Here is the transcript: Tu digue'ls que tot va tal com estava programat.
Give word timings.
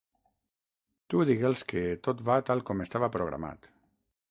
Tu 1.13 1.19
digue'ls 1.31 1.63
que 1.73 1.85
tot 2.09 2.25
va 2.31 2.39
tal 2.49 2.65
com 2.71 2.83
estava 2.89 3.13
programat. 3.19 3.73